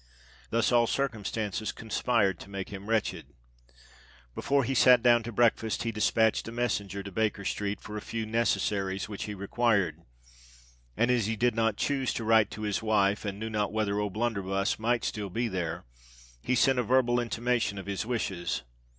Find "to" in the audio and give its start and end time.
2.39-2.49, 5.21-5.31, 7.03-7.11, 12.15-12.23, 12.49-12.63